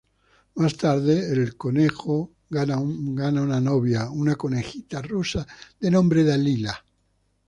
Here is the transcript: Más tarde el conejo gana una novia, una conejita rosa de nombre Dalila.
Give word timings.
Más 0.55 0.75
tarde 0.77 1.31
el 1.31 1.55
conejo 1.57 2.31
gana 2.49 2.79
una 2.79 3.31
novia, 3.61 4.09
una 4.09 4.35
conejita 4.35 4.99
rosa 5.03 5.45
de 5.79 5.91
nombre 5.91 6.23
Dalila. 6.23 6.83